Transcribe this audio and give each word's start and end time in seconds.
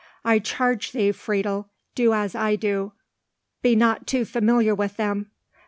I 0.25 0.39
charge 0.39 0.93
thee, 0.93 1.11
Friedel, 1.11 1.69
do 1.93 2.11
as 2.15 2.33
I 2.33 2.55
do; 2.55 2.93
be 3.61 3.75
not 3.75 4.07
too 4.07 4.25
familiar 4.25 4.73
with 4.73 4.97
them. 4.97 5.29